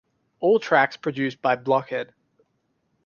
[0.39, 2.15] All tracks produced by Blockhead.